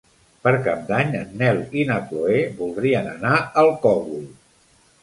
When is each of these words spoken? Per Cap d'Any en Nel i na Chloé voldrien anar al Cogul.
Per 0.45 0.53
Cap 0.67 0.79
d'Any 0.87 1.13
en 1.19 1.35
Nel 1.43 1.61
i 1.81 1.85
na 1.91 1.99
Chloé 2.09 2.41
voldrien 2.63 3.13
anar 3.17 3.39
al 3.65 3.75
Cogul. 3.87 4.27